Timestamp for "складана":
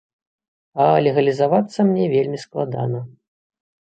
2.45-2.99